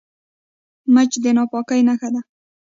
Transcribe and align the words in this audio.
مچ 0.93 1.11
د 1.23 1.25
ناپاکۍ 1.37 1.81
نښه 1.87 2.09
ده 2.13 2.21